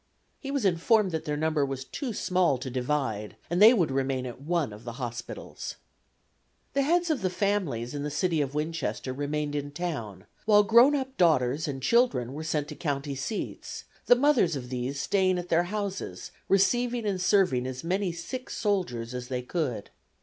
[0.39, 4.25] He was informed that their number was too small to divide and they would remain
[4.25, 5.75] at one of the hospitals.
[6.73, 11.15] The heads of families in the city of Winchester remained in town, while grown up
[11.17, 15.65] daughters and children were sent to country seats, the mothers of these staying at their
[15.65, 19.91] houses, receiving and serving as many sick soldiers as they could.